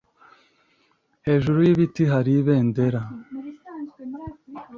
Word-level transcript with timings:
Hejuru 1.27 1.59
y'ibiti 1.67 2.03
hari 2.13 2.31
ibendera. 2.39 3.01